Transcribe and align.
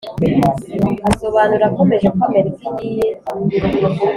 asobanura 1.09 1.63
akomeje 1.69 2.07
ko 2.15 2.21
amerika 2.29 2.63
igiye 2.85 3.09